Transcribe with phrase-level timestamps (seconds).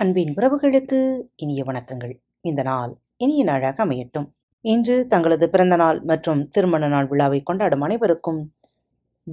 [0.00, 2.14] அன்பின் உறவுகளுக்கு இனிய வணக்கங்கள்.
[2.40, 4.26] இந்த நாள் இனிய நாளாக அமையட்டும்.
[4.60, 8.54] இன்று தங்களது பிறந்த நாள் மற்றும் திருமண நாள் விழாவை கொண்டாடும் அனைவருக்கும்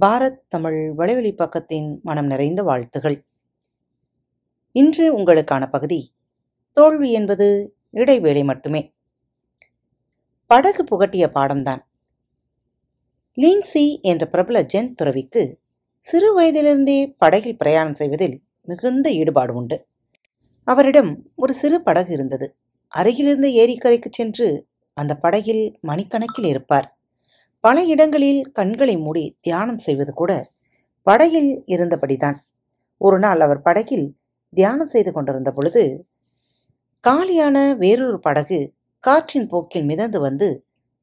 [0.00, 3.24] பாரத் தமிழ் வலைவழி பக்கத்தின் மனம் நிறைந்த வாழ்த்துகள்.
[4.72, 6.14] இன்று உங்களுக்கான பகுதி
[6.72, 8.94] தோல்வி என்பது இடைவேளை மட்டுமே.
[10.46, 11.80] படகு புகட்டிய பாடம்தான்.
[13.36, 15.60] லீன்சி என்ற பிரபல ஜென் துறவிக்கு
[15.98, 19.86] சிறு வயதிலிருந்தே படகில் பிரயாணம் செய்வதில் மிகுந்த ஈடுபாடு உண்டு.
[20.68, 22.46] அவரிடம் ஒரு சிறு படகு இருந்தது.
[22.92, 24.46] அருகிலிருந்த ஏரிக்கரைக்கு சென்று
[24.96, 26.88] அந்த படகில் மணிக்கணக்கில் இருப்பார்.
[27.64, 30.32] பல இடங்களில் கண்களை மூடி தியானம் செய்வது கூட
[31.06, 32.38] படகில் இருந்தபடிதான்.
[33.00, 34.06] ஒரு நாள் அவர் படகில்
[34.52, 35.82] தியானம் செய்து கொண்டிருந்த பொழுது
[37.04, 38.58] காலியான வேறொரு படகு
[39.04, 40.48] காற்றின் போக்கில் மிதந்து வந்து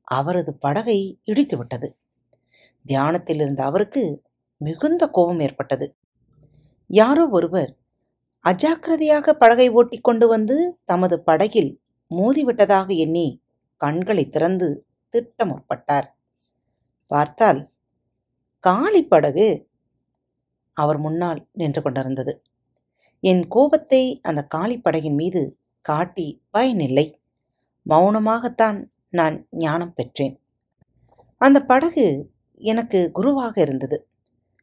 [0.07, 1.88] அவரது படகை இடித்து விட்டது.
[2.85, 4.03] தியானத்தில் இருந்த அவருக்கு
[4.61, 5.88] மிகுந்த கோபம் ஏற்பட்டது.
[6.89, 7.72] யாரோ ஒருவர்
[8.45, 11.71] அஜாக்கிரதையாக படகை ஓட்டிக் கொண்டு வந்து தமது படகில்
[12.11, 13.27] மோதிவிட்டதாக எண்ணி
[13.77, 16.07] கண்களை திறந்து திட்ட முற்பட்டார்
[17.11, 17.61] பார்த்தால்
[18.59, 19.67] காலி படகு
[20.77, 22.33] அவர் முன்னால் நின்று கொண்டிருந்தது.
[23.19, 25.41] என் கோபத்தை அந்த காலி படகின் மீது
[25.81, 27.21] காட்டி பயனில்லை.
[27.89, 28.79] மௌனமாகத்தான்
[29.09, 30.35] நான் ஞானம் பெற்றேன்.
[31.41, 32.05] அந்த படகு
[32.61, 33.97] எனக்கு குருவாக இருந்தது.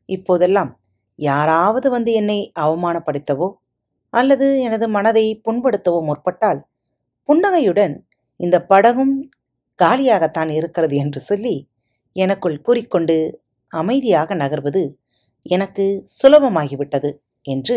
[0.08, 0.80] இப்போதெல்லாம்
[1.18, 3.48] யாராவது வந்து என்னை அவமானப்படுத்தவோ
[4.12, 6.60] அல்லது எனது மனதை புண்படுத்தவோ முற்பட்டால்
[7.28, 7.94] புன்னகையுடன்
[8.36, 9.14] இந்த படகும்
[9.78, 11.54] காலியாகத்தான் இருக்கிறது என்று சொல்லி
[12.16, 13.16] எனக்குள் கூறிக்கொண்டு
[13.72, 14.82] அமைதியாக நகர்வது
[15.46, 15.84] எனக்கு
[16.22, 17.10] சுலபமாகிவிட்டது
[17.42, 17.76] என்று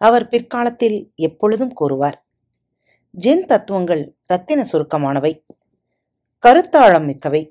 [0.00, 2.18] அவர் பிற்காலத்தில் எப்பொழுதும் கூறுவார்.
[3.14, 5.32] ஜென் தத்துவங்கள் ரத்தின சுருக்கமானவை
[6.42, 7.42] கருத்தாழம் மிக்கவை.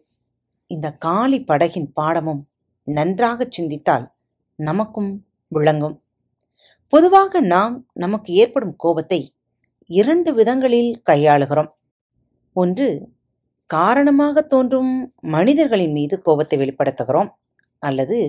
[0.72, 2.42] இந்த காலி படகின் பாடமும்
[2.88, 4.06] நன்றாக சிந்தித்தால்
[4.60, 5.12] நமக்கும்
[5.52, 5.96] விளங்கும்.
[6.96, 9.18] பொதுவாக நாம் நமக்கு ஏற்படும் கோபத்தை
[9.90, 11.72] இரண்டு விதங்களில் கையாளுகிறோம்.
[12.54, 12.88] ஒன்று
[13.70, 17.32] காரணமாக தோன்றும் மனிதர்களின் மீது கோபத்தை வெளிப்படுத்துகிறோம்
[17.84, 18.20] அல்லது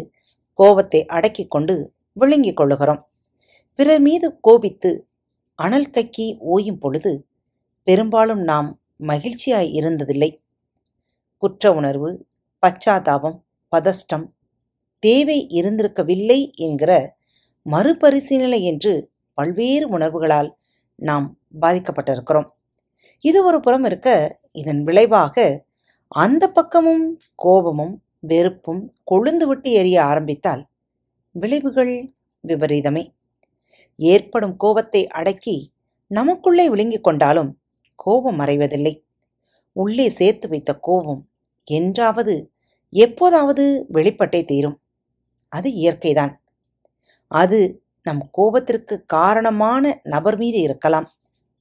[0.59, 3.03] கோபத்தை அடக்கிக் கொண்டு விழுங்கிக் கொள்ளுகிறோம்.
[3.75, 5.09] பிறர் மீது கோபித்து
[5.55, 6.27] அனல் கக்கி
[6.57, 7.27] ஓயும் பொழுது
[7.83, 10.31] பெரும்பாலும் நாம் மகிழ்ச்சியாய் இருந்ததில்லை.
[11.43, 12.27] குற்ற உணர்வு
[12.63, 13.39] பச்சாதாபம்
[13.73, 14.27] பதஷ்டம்
[15.03, 16.93] தேவை இருந்திருக்கவில்லை என்கிற
[17.71, 20.51] மறுபரிசீலனை என்று பல்வேறு உணர்வுகளால்
[20.95, 22.49] நாம் பாதிக்கப்பட்டிருக்கிறோம்.
[23.21, 25.65] இது ஒரு புறம் இருக்க இதன் விளைவாக
[26.09, 30.67] அந்த பக்கமும் கோபமும் வெறுப்பும் கொழுந்து விட்டு எரிய ஆரம்பித்தால்
[31.31, 32.13] விளைவுகள்
[32.49, 33.05] விபரீதமே.
[33.97, 35.73] ஏற்படும் கோபத்தை அடக்கி
[36.07, 37.61] நமக்குள்ளே விழுங்கிக் கொண்டாலும்
[37.95, 38.95] கோபம் மறைவதில்லை.
[39.73, 41.23] உள்ளே சேர்த்து வைத்த கோபம்
[41.65, 42.53] என்றாவது
[42.93, 44.79] எப்போதாவது வெளிப்பட்டே தீரும்.
[45.49, 46.35] அது இயற்கைதான்.
[47.31, 51.07] அது நம் கோபத்திற்கு காரணமான நபர் மீது இருக்கலாம்.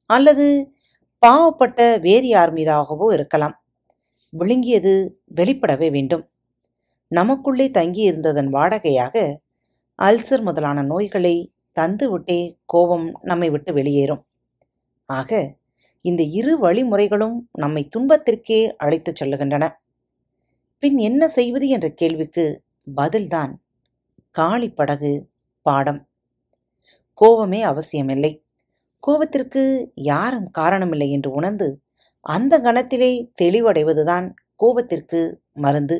[0.09, 0.71] அல்லது
[1.25, 3.63] பாவப்பட்ட வேறு யார் மீதாகவோ இருக்கலாம்.
[4.29, 6.29] விழுங்கியது வெளிப்படவே வேண்டும்.
[7.07, 9.35] நமக்குள்ளே தங்கியிருந்ததன் வாடகையாக
[10.01, 14.25] அல்சர் முதலான நோய்களை தந்துவிட்டே கோபம் நம்மை விட்டு வெளியேறும்.
[15.05, 15.55] ஆக
[16.01, 19.69] இந்த இரு வழிமுறைகளும் நம்மை துன்பத்திற்கே அழைத்துச் செல்லுகின்றன.
[20.79, 22.61] பின் என்ன செய்வது என்ற கேள்விக்கு
[22.95, 23.53] பதில்தான்
[24.31, 25.29] காளி படகு
[25.67, 26.01] பாடம்.
[27.21, 28.31] கோபமே அவசியமில்லை.
[29.03, 29.63] கோபத்திற்கு
[30.11, 31.67] யாரும் காரணமில்லை என்று உணர்ந்து
[32.25, 33.11] அந்த கணத்திலே
[33.41, 34.27] தெளிவடைவதுதான்
[34.63, 35.19] கோபத்திற்கு
[35.55, 35.97] மருந்து.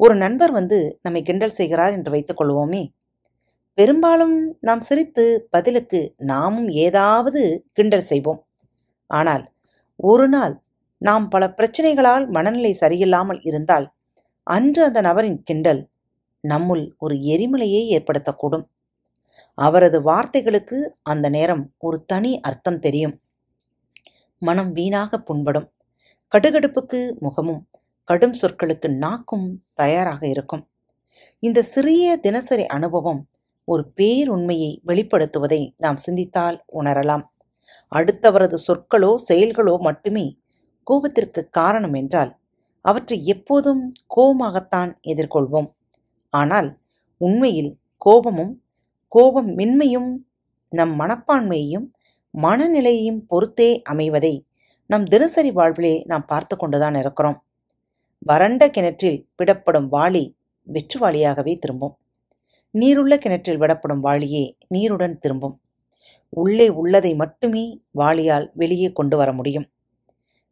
[0.00, 2.82] ஒரு நண்பர் வந்து நம்மை கிண்டல் செய்கிறார் என்று வைத்துக் கொள்வோமே.
[3.78, 6.00] பெரும்பாலும் நாம் சிரித்து பதிலுக்கு
[6.30, 7.42] நாமும் ஏதாவது
[7.72, 8.40] கிண்டல் செய்வோம்.
[9.10, 9.44] ஆனால்
[10.00, 10.54] ஒரு நாள்
[11.02, 13.86] நாம் பல பிரச்சனைகளால் மனநிலை சரியில்லாமல் இருந்தால்
[14.46, 15.82] அன்று அந்த நபரின் கிண்டல்
[16.44, 18.66] நம்முள் ஒரு எரிமலையை ஏற்படுத்தக்கூடும்.
[19.54, 23.20] அவரது வார்த்தைகளுக்கு அந்த நேரம் ஒரு தனி அர்த்தம் தெரியும்.
[24.42, 25.68] மனம் வீணாக புண்படும்.
[26.32, 27.68] கடுகடுப்புக்கு முகமும்
[28.04, 30.68] கடும் சொற்களுக்கு நாக்கும் தயாராக இருக்கும்.
[31.42, 33.28] இந்த சிறிய தினசரி அனுபவம்
[33.64, 37.24] ஒரு பேருண்மையை வெளிப்படுத்துவதை நாம் சிந்தித்தால் உணரலாம்.
[37.92, 40.38] அடுத்தவரது சொற்களோ செயல்களோ மட்டுமே
[40.86, 42.38] கோபத்திற்கு காரணம் என்றால்
[42.84, 45.68] அவற்றை எப்போதும் கோபமாகத்தான் எதிர்கொள்வோம்.
[46.30, 46.78] ஆனால்
[47.16, 48.64] உண்மையில் கோபமும்
[49.08, 50.16] கோபம் மின்மையும்
[50.68, 51.90] நம் மனப்பான்மையையும்
[52.42, 54.46] மனநிலையையும் பொறுத்தே அமைவதை
[54.86, 57.44] நம் தினசரி வாழ்விலே நாம் பார்த்து கொண்டுதான் இருக்கிறோம்.
[58.18, 60.34] வறண்ட கிணற்றில் விடப்படும் வாளி
[60.72, 61.98] வெற்றுவாளியாகவே திரும்பும்.
[62.78, 65.60] நீருள்ள கிணற்றில் விடப்படும் வாளியே நீருடன் திரும்பும்.
[66.28, 69.66] உள்ளே உள்ளதை மட்டுமே வாளியால் வெளியே கொண்டு வர முடியும்.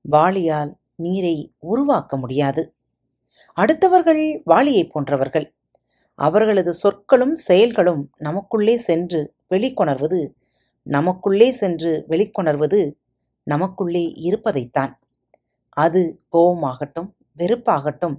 [0.01, 2.75] வாளியால் நீரை உருவாக்க முடியாது.
[3.57, 5.56] அடுத்தவர்கள் வாளியைப் போன்றவர்கள்.
[6.17, 10.21] அவர்களது சொற்களும் செயல்களும் நமக்குள்ளே சென்று வெளிக்கொணர்வது
[10.83, 12.81] நமக்குள்ளே சென்று வெளிக்கொணர்வது
[13.45, 14.93] நமக்குள்ளே இருப்பதைத்தான்.
[15.69, 18.17] அது கோபமாகட்டும் வெறுப்பாகட்டும்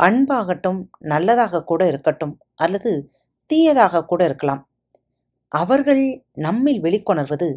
[0.00, 3.10] அன்பாகட்டும் நல்லதாக கூட இருக்கட்டும் அல்லது
[3.46, 4.68] தீயதாக கூட இருக்கலாம்.
[5.48, 7.48] அவர்கள் நம்மில் வெளிக்கொணர்வது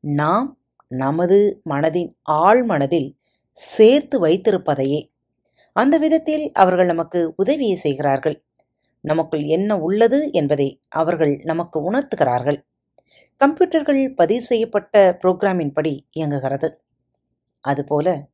[0.00, 3.16] நாம் நமது மனதின் ஆழ் மனதில்
[3.50, 5.00] சேர்த்து வைத்திருப்பதையே.
[5.72, 8.42] அந்த விதத்தில் அவர்கள் நமக்கு உதவியை செய்கிறார்கள்.
[9.00, 12.58] நமக்குள் என்ன உள்ளது என்பதை அவர்கள் நமக்கு உணர்த்துகிறார்கள்.
[13.36, 16.70] கம்ப்யூட்டர்கள் பதிவு செய்யப்பட்ட புரோகிராமின் படி இயங்குகிறது.
[17.60, 18.28] அதுபோல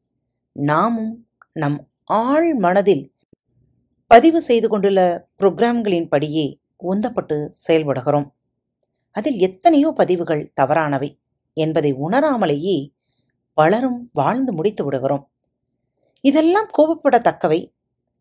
[0.53, 3.15] நாமும் நம் ஆழ் மனதில்
[4.07, 8.27] பதிவு செய்து கொண்டுள்ள புரோகிராம்களின் படியே உந்தப்பட்டு செயல்படுகிறோம்.
[9.13, 11.21] அதில் எத்தனையோ பதிவுகள் தவறானவை
[11.53, 12.93] என்பதை உணராமலேயே
[13.55, 15.31] பலரும் வாழ்ந்து முடித்து விடுகிறோம்.
[16.21, 17.73] இதெல்லாம் கோபப்படத்தக்கவை.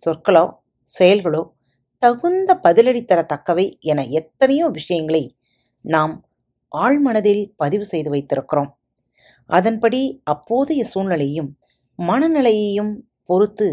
[0.05, 0.57] சொற்களோ
[0.99, 1.49] செயல்களோ
[2.03, 5.23] தகுந்த பதிலடி தரத்தக்கவை என எத்தனையோ விஷயங்களை
[5.85, 6.13] நாம்
[6.71, 8.71] ஆழ்மனதில் பதிவு செய்து வைத்திருக்கிறோம்.
[9.49, 10.01] அதன்படி
[10.33, 11.49] அப்போதைய சூழ்நிலையும்
[11.99, 12.93] மனநிலையையும்
[13.29, 13.67] பொறுத்து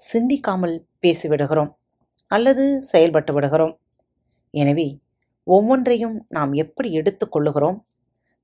[0.00, 1.72] சிந்திக்காமல் பேசிவிடுகிறோம்
[2.30, 3.74] அல்லது செயல்பட்டு விடுகிறோம்.
[4.54, 4.88] எனவே
[5.46, 7.78] ஒவ்வொன்றையும் நாம் எப்படி எடுத்துக்கொள்ளுகிறோம்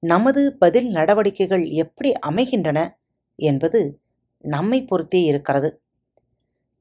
[0.03, 2.79] நமது பதில் நடவடிக்கைகள் எப்படி அமைகின்றன
[3.39, 3.81] என்பது
[4.45, 5.71] நம்மை பொறுத்தே இருக்கிறது.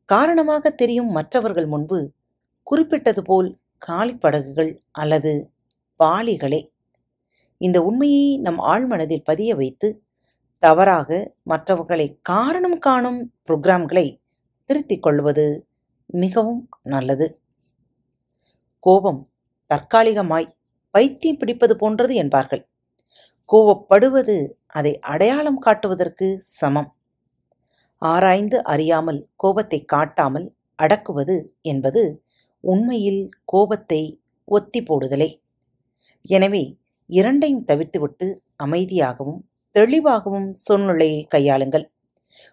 [0.09, 1.99] காரணமாக தெரியும் மற்றவர்கள் முன்பு
[2.69, 3.49] குறிப்பிட்டது போல்
[3.87, 4.71] காலிப்படகுகள்
[5.01, 5.31] அல்லது
[5.99, 6.61] பாலிகளே.
[7.61, 9.87] இந்த உண்மையை நம் ஆழ்மனதில் பதிய வைத்து
[10.63, 11.09] தவறாக
[11.43, 14.05] மற்றவர்களை காரணம் காணும் புரோகிராம்களை
[14.69, 15.45] திருத்திக் கொள்வது
[16.13, 16.61] மிகவும்
[16.93, 17.27] நல்லது.
[18.83, 19.21] கோபம்
[19.71, 20.47] தற்காலிகமாய்
[20.95, 22.63] பைத்தியம் பிடிப்பது போன்றது என்பார்கள்.
[23.49, 24.37] கோபப்படுவது
[24.77, 26.27] அதை அடையாளம் காட்டுவதற்கு
[26.59, 26.89] சமம்.
[28.01, 30.47] ஆராய்ந்து அறியாமல் கோபத்தை காட்டாமல்
[30.79, 31.35] அடக்குவது
[31.71, 32.03] என்பது
[32.59, 35.41] உண்மையில் கோபத்தை ஒத்தி போடுதலே.
[36.21, 36.77] எனவே
[37.07, 39.39] இரண்டையும் தவிர்த்துவிட்டு அமைதியாகவும்
[39.71, 41.91] தெளிவாகவும் சூழ்நிலையை கையாளுங்கள்.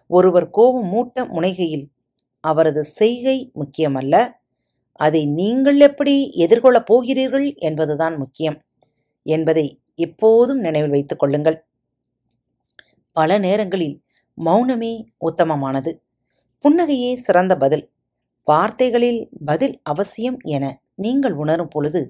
[0.07, 1.87] ஒருவர் கோபம் மூட்ட முனைகையில்
[2.39, 4.27] அவரது செய்கை முக்கியமல்ல.
[4.91, 8.61] அதை நீங்கள் எப்படி எதிர்கொள்ளப் போகிறீர்கள் என்பதுதான் முக்கியம்
[9.23, 11.65] என்பதை எப்போதும் நினைவில் வைத்துக் கொள்ளுங்கள்.
[13.11, 14.01] பல நேரங்களில்
[14.45, 15.99] மௌனமே உத்தமமானது.
[16.63, 17.89] புன்னகையே சிறந்த பதில்.
[18.47, 20.65] வார்த்தைகளில் பதில் அவசியம் என
[20.95, 22.01] நீங்கள் உணரும் பொழுது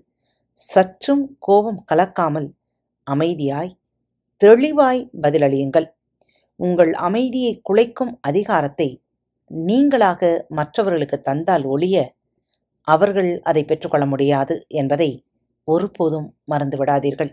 [0.58, 2.48] சற்றும் கோபம் கலக்காமல்
[3.08, 3.72] அமைதியாய்
[4.42, 5.88] தெளிவாய் பதிலளியுங்கள்.
[6.60, 8.90] உங்கள் அமைதியை குலைக்கும் அதிகாரத்தை
[9.52, 11.98] நீங்களாக மற்றவர்களுக்கு தந்தால் ஒழிய
[12.88, 15.10] அவர்கள் அதை பெற்றுக்கொள்ள முடியாது என்பதை
[15.68, 17.32] ஒருபோதும் மறந்துவிடாதீர்கள்.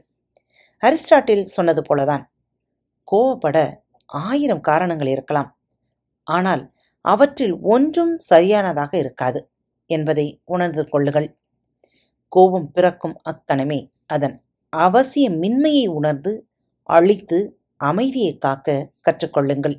[0.83, 2.25] அரிஸ்டாட்டில் சொன்னது போலதான்
[3.09, 3.57] கோவப்பட
[4.11, 5.51] ஆயிரம் காரணங்கள் இருக்கலாம்.
[6.27, 6.63] ஆனால்
[7.05, 9.41] அவற்றில் ஒன்றும் சரியானதாக இருக்காது
[9.91, 11.29] என்பதை உணர்ந்து கொள்ளுங்கள்.
[12.33, 14.37] கோபம் பிறக்கும் அக்கணமே அதன்
[14.73, 16.33] அவசிய மின்மையை உணர்ந்து
[16.89, 17.39] அழித்து
[17.81, 18.69] அமைதியை காக்க
[19.05, 19.77] கற்றுக்கொள்ளுங்கள்.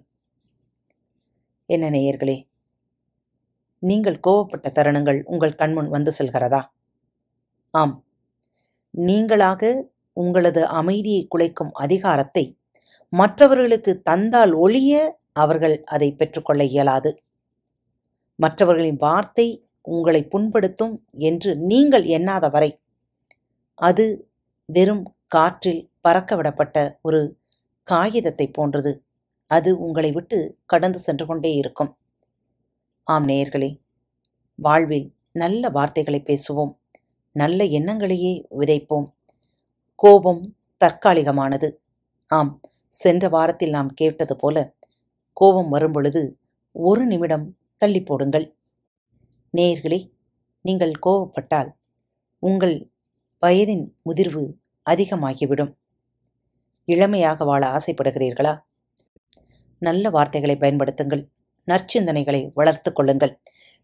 [1.69, 2.37] என்ன நேயர்களே
[3.83, 6.61] நீங்கள் கோவப்பட்ட தருணங்கள் உங்கள் கண்முன் வந்து செல்கிறதா?
[7.73, 7.95] ஆம்.
[8.93, 9.63] நீங்களாக
[10.17, 12.43] உங்களது அமைதியை குலைக்கும் அதிகாரத்தை
[13.13, 14.93] மற்றவர்களுக்கு தந்தால் ஒழிய
[15.35, 17.11] அவர்கள் அதை பெற்றுக்கொள்ள இயலாது.
[18.39, 19.47] மற்றவர்களின் வார்த்தை
[19.87, 20.95] உங்களை புண்படுத்தும்
[21.27, 22.69] என்று நீங்கள் எண்ணாத வரை
[23.79, 24.05] அது
[24.69, 27.19] வெறும் காற்றில் பறக்க விடப்பட்ட ஒரு
[27.87, 28.91] காகிதத்தை போன்றது.
[29.51, 31.91] அது உங்களை விட்டு கடந்து சென்று கொண்டே இருக்கும்.
[33.07, 33.69] ஆம் நேயர்களே
[34.59, 36.73] வாழ்வில் நல்ல வார்த்தைகளை பேசுவோம்.
[37.35, 39.07] நல்ல எண்ணங்களையே விதைப்போம்.
[39.99, 40.43] கோபம்
[40.81, 41.69] தற்காலிகமானது.
[42.31, 42.51] ஆம்
[42.93, 44.57] சென்ற வாரத்தில் நாம் கேட்டது போல
[45.39, 46.21] கோபம் வரும்பொழுது
[46.75, 47.45] ஒரு நிமிடம்
[47.77, 48.45] தள்ளி போடுங்கள்.
[49.53, 49.99] நேயர்களே
[50.61, 51.69] நீங்கள் கோபப்பட்டால்
[52.43, 52.75] உங்கள்
[53.41, 54.43] வயதின் முதிர்வு
[54.89, 55.71] அதிகமாகிவிடும்.
[56.87, 58.53] இளமையாக வாழ ஆசைப்படுகிறீர்களா?
[59.81, 61.23] நல்ல வார்த்தைகளை பயன்படுத்துங்கள்.
[61.67, 63.33] நற்சிந்தனைகளை வளர்த்து கொள்ளுங்கள்.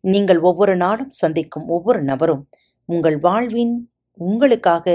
[0.03, 2.43] நீங்கள் ஒவ்வொரு நாளும் சந்திக்கும் ஒவ்வொரு நபரும்
[2.89, 3.75] உங்கள் வாழ்வின்
[4.19, 4.85] உங்களுக்காக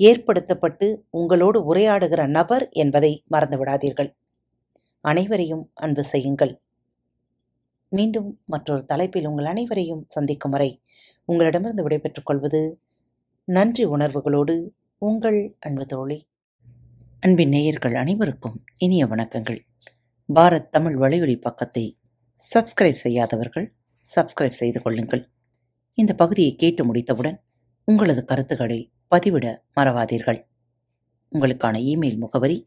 [0.00, 4.10] ஏற்படுத்தப்பட்டு உங்களோடு உரையாடுகிற நபர் என்பதை மறந்துவிடாதீர்கள்.
[5.00, 6.62] அனைவரையும் அன்பு செய்யுங்கள்.
[7.88, 10.82] மீண்டும் மற்றொரு தலைப்பில் உங்கள் அனைவரையும் சந்திக்கும் வரை
[11.24, 12.80] உங்களிடமிருந்து விடைபெற்றுக் கொள்வது
[13.44, 16.28] நன்றி உணர்வுகளோடு உங்கள் அன்பு தோழி.
[17.20, 19.58] அன்பின் நேயர்கள் அனைவருக்கும் இனிய வணக்கங்கள்.
[20.34, 21.98] பாரத் தமிழ் வலியுறி பக்கத்தை
[22.54, 23.74] சப்ஸ்கிரைப் செய்யாதவர்கள்
[24.16, 25.30] சப்ஸ்கிரைப் செய்து கொள்ளுங்கள்.
[25.94, 27.40] இந்த பகுதியை கேட்டு முடித்தவுடன்
[27.84, 30.40] உங்களது கருத்துக்களை பதிவிட மறவாதீர்கள்.
[31.32, 32.66] உங்களுக்கான இமெயில் முகவரி